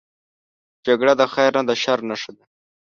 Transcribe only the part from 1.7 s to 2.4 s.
شر نښه